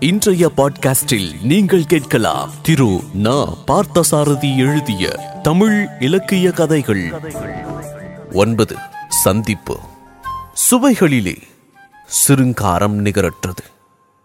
[0.00, 2.50] இன்றைய பாட்காஸ்டில் நீங்கள் கேட்கலாம்.
[2.62, 5.08] திரு ந பார்த்தசாரதி எழுதிய
[5.42, 7.14] தமிழ் இலக்கிய கதைகள்.
[8.32, 8.76] ஒன்பது
[9.08, 9.78] சந்திப்பு.
[10.70, 11.36] சுவைகளிலே
[12.06, 13.64] சிறுங்காரம் நிகரற்றது.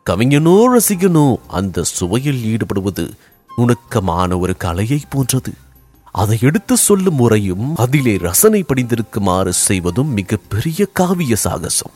[0.09, 3.11] கவிஞனோ ரசிகனோ அந்த சுவையில் ஈடுபடுவது
[3.57, 5.53] நுணுக்கமான ஒரு கலையை போன்றது.
[6.11, 11.91] அதை எடுத்து சொல்லும் முறையும் அதிலே ரசனை படிந்திருக்குமாறு செய்வதும் மிகப்பெரிய காவிய சாகசம்.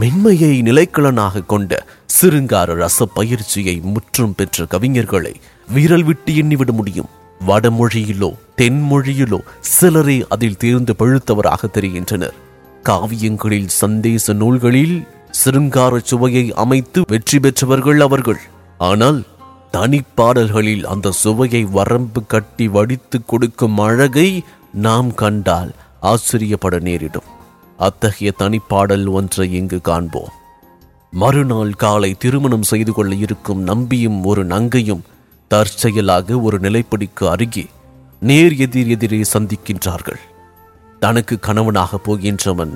[0.00, 5.34] மென்மையை நிலைக்கலனாக கொண்ட சிறுங்கார ரச பயிற்சியை முற்றும் பெற்ற கவிஞர்களை
[5.68, 7.10] விரல் விட்டு எண்ணிவிட முடியும்.
[7.46, 12.34] வடமொழியிலோ தென்மொழியிலோ சிலரே அதில் தேர்ந்து பழுத்தவராக தெரிகின்றனர்.
[12.84, 14.96] காவியங்களில் சந்தேச நூல்களில்
[15.44, 18.40] சிறுங்கார சுவையை அமைத்து வெற்றி பெற்றவர்கள் அவர்கள்.
[18.78, 19.20] ஆனால்
[19.72, 24.28] தனிப்பாடல்களில் அந்த சுவையை வரம்பு கட்டி வடித்து கொடுக்கும் அழகை
[24.72, 27.28] நாம் கண்டால் ஆச்சரியப்பட நேரிடும்.
[27.76, 30.32] அத்தகைய தனிப்பாடல் ஒன்றை இங்கு காண்போம்.
[31.10, 35.00] மறுநாள் காலை திருமணம் செய்து கொள்ள இருக்கும் நம்பியும் ஒரு நங்கையும்
[35.48, 37.66] தற்செயலாக ஒரு நிலைப்படிக்கு அருகே
[38.20, 40.20] நேர் எதிர் எதிரே சந்திக்கின்றார்கள்.
[41.00, 42.72] தனக்கு கணவனாக போகின்றவன்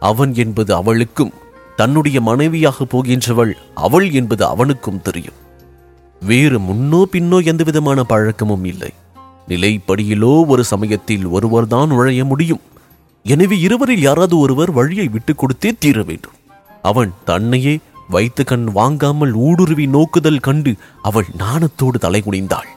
[0.00, 1.32] அவன் என்பது அவளுக்கும்
[1.76, 5.40] தன்னுடைய மனைவியாக போகின்றவள் அவள் என்பது அவனுக்கும் தெரியும்.
[6.20, 8.92] வேறு முன்னோ பின்னோ எந்தவிதமான பழக்கமும் இல்லை.
[9.48, 12.60] நிலைப்படியிலோ ஒரு சமயத்தில் ஒருவர்தான் நுழைய முடியும்.
[13.24, 16.36] எனவே இருவரில் யாராவது ஒருவர் வழியை விட்டுக் கொடுத்தே தீர வேண்டும்.
[16.82, 17.74] அவன் தன்னையே
[18.08, 22.70] வைத்து கண் வாங்காமல் ஊடுருவி நோக்குதல் கண்டு அவள் நாணத்தோடு தலைகுனிந்தாள்.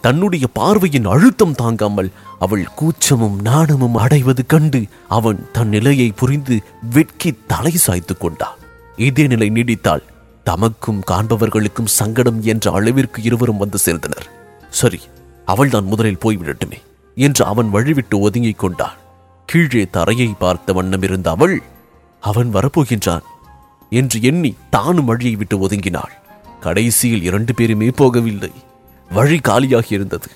[0.00, 6.56] தன்னுடைய பார்வையின் அழுத்தம் தாங்காமல் அவள் கூச்சமும் நாணமும் அடைவது கண்டு அவன் தன் நிலையை புரிந்து
[6.94, 8.60] வெட்கி தலை சாய்த்து கொண்டான்
[9.08, 10.06] இதே நிலை நீடித்தால்
[10.46, 14.28] தமக்கும் காண்பவர்களுக்கும் சங்கடம் என்ற அளவிற்கு இருவரும் வந்து சேர்ந்தனர்.
[14.80, 15.00] சரி
[15.44, 16.78] அவள் தான் முதலில் போய்விடட்டுமே
[17.16, 18.96] என்று அவன் வழிவிட்டு ஒதுங்கிக் கொண்டான்
[19.50, 21.62] கீழே தரையை பார்த்த வண்ணம் இருந்த அவள்
[22.22, 23.26] அவன் வரப்போகின்றான்
[23.90, 26.14] என்று எண்ணி தானும் வழியை விட்டு ஒதுங்கினாள்.
[26.60, 28.50] கடைசியில் இரண்டு பேருமே போகவில்லை.
[29.10, 30.28] வழி காலியாகி இருந்தது.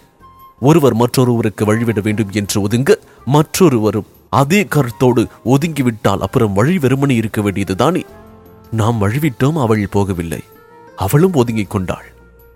[0.60, 2.90] ஒருவர் மற்றொருவருக்கு வழிவிட வேண்டும் என்று ஒதுங்க
[3.24, 8.02] மற்றொருவரும் அதே கருத்தோடு ஒதுங்கிவிட்டால் அப்புறம் வழி வெறுமனே இருக்க வேண்டியதுதானே?
[8.70, 10.42] நாம் வழிவிட்டோம் அவள் போகவில்லை.
[10.96, 12.12] அவளும் ஒதுங்கிக் கொண்டாள்.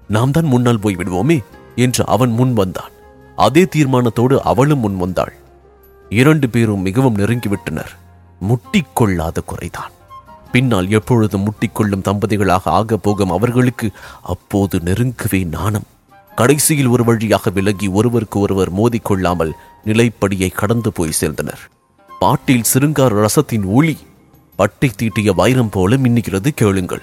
[0.08, 1.38] நாம் தான் முன்னால் போய் விடுவோமே
[1.76, 2.94] என்று அவன் முன் வந்தான்.
[3.36, 5.34] அதே தீர்மானத்தோடு அவளும் முன் வந்தாள்.
[6.10, 7.92] இரண்டு பேரும் மிகவும் நெருங்கிவிட்டனர்.
[8.40, 9.92] முட்டிக்கொள்ளாத குறைதான்.
[10.52, 13.90] பின்னால் எப்பொழுதும் முட்டிக்கொள்ளும் தம்பதிகளாக ஆக போகும் அவர்களுக்கு
[14.22, 15.82] அப்போது நெருங்கவே நாணம்.
[16.34, 19.52] கடைசியில் ஒரு வழியாக விலகி ஒருவருக்கு ஒருவர் மோதிக்கொள்ளாமல்
[19.84, 21.62] நிலைப்படியை கடந்து போய் சேர்ந்தனர்.
[22.20, 23.98] பாட்டில் சிறுங்கார ரசத்தின் ஒளி
[24.56, 27.02] பட்டை தீட்டிய வைரம் போல மின்னுகிறது கேளுங்கள்.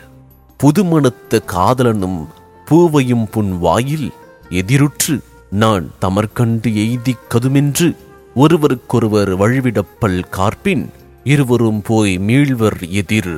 [0.58, 2.28] புதுமணத்த காதலனும்
[2.66, 4.12] பூவையும் புன் வாயில்
[4.50, 7.96] எதிருற்று நான் தமர்கண்டு எய்தி கதுமென்று
[8.35, 10.85] ஒருவருக்கொருவர் வழிவிடப்பல் கார்பின்
[11.23, 13.35] இருவரும் போய் மீள்வர் எதிர்.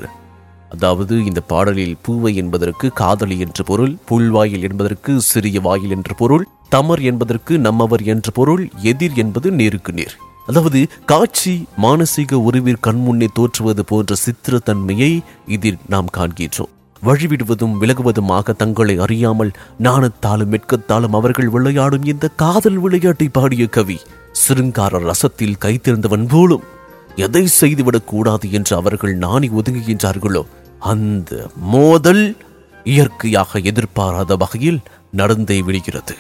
[0.69, 7.01] அதாவது இந்த பாடலில் பூவை என்பதற்கு காதலி என்று பொருள் புல்வாயில் என்பதற்கு சிறிய வாயில் என்று பொருள் தமர்
[7.01, 10.16] என்பதற்கு நம்மவர் என்று பொருள் எதிர் என்பது நேருக்கு நேர்.
[10.47, 15.11] அதாவது காட்சி மானசீக உருவிற் கண்முன்னே தோற்றுவது போன்ற சித்திரத்தன்மையை
[15.47, 16.73] இதில் நாம் காண்கின்றோம்.
[17.01, 19.51] வழிவிடுவதும் விலகுவதுமாக தங்களை அறியாமல்
[19.84, 23.97] நாணத்தாலும் மெட்கத்தாலும் அவர்கள் விளையாடும் இந்த காதல் விளையாட்டை பாடிய கவி
[24.47, 26.63] சிறுங்கார ரசத்தில் கைத்திருந்தவன் போலும்
[27.16, 30.45] எதை செய்துவிடக் கூடாது என்று அவர்கள் நாணி ஒதுங்குகின்றார்களோ
[30.79, 32.38] அந்த மோதல்
[32.84, 34.79] இயற்கையாக எதிர்பாராத வகையில்
[35.11, 36.16] நடந்தே விடுகிறது.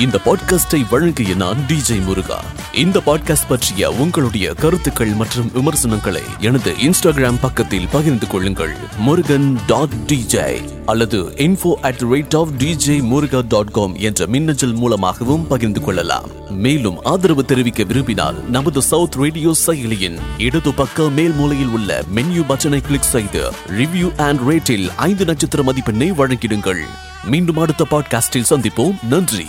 [0.00, 2.44] இந்த பாட்காஸ்டை வழங்கிய நான் டிஜே முருகா.
[2.72, 8.76] இந்த பாட்காஸ்ட் பற்றிய உங்களுடைய கருத்துக்கள் மற்றும் விமர்சனங்களை எனது இன்ஸ்டாகிராம் பக்கத்தில் பகிர்ந்து கொள்ளுங்கள்.
[8.98, 15.46] முருகன் டாட் டிஜே அல்லது info at rate of DJ Muruga dot com என்ற மின்னஞ்சல் மூலமாகவும்
[15.46, 16.50] பகிர்ந்து கொள்ளலாம்.
[16.50, 22.80] மேலும் ஆதரவு தெரிவிக்க விரும்பினால் நமது சவுத் ரேடியோ செயலியின் இடது பக்க மேல் மூலையில் உள்ள மென்யூ பட்டனை
[22.80, 26.80] கிளிக் செய்து ரிவ்யூ அண்ட் ரேட்டில் ஐந்து நட்சத்திர மதிப்பெண்ணை வழங்கிடுங்கள்.
[27.24, 28.94] மீண்டும் அடுத்த பாட்காஸ்டில் சந்திப்போம்.
[29.08, 29.46] நன்றி.